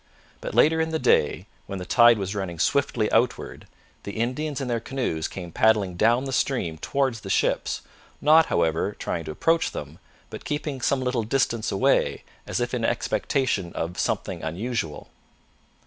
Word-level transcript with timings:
But 0.41 0.55
later 0.55 0.81
in 0.81 0.89
the 0.89 0.97
day, 0.97 1.45
when 1.67 1.77
the 1.77 1.85
tide 1.85 2.17
was 2.17 2.33
running 2.33 2.57
swiftly 2.57 3.11
outward, 3.11 3.67
the 4.01 4.13
Indians 4.13 4.59
in 4.59 4.67
their 4.67 4.79
canoes 4.79 5.27
came 5.27 5.51
paddling 5.51 5.95
down 5.95 6.23
the 6.23 6.33
stream 6.33 6.79
towards 6.79 7.21
the 7.21 7.29
ships, 7.29 7.81
not, 8.19 8.47
however, 8.47 8.93
trying 8.97 9.25
to 9.25 9.31
approach 9.31 9.69
them, 9.73 9.99
but 10.31 10.43
keeping 10.43 10.81
some 10.81 11.01
little 11.01 11.21
distance 11.21 11.71
away 11.71 12.23
as 12.47 12.59
if 12.59 12.73
in 12.73 12.83
expectation 12.83 13.71
of 13.73 13.99
something 13.99 14.41
unusual. 14.41 15.09